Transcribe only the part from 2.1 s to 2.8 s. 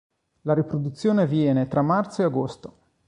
e agosto.